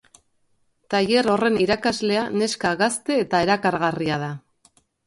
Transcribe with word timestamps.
Tailer 0.93 1.29
horren 1.35 1.59
irakaslea 1.65 2.25
neska 2.41 2.73
gazte 2.83 3.21
eta 3.27 3.47
erakargarria 3.49 4.23
da. 4.27 4.37